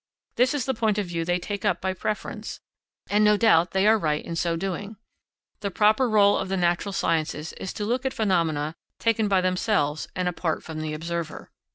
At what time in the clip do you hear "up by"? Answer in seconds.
1.63-1.93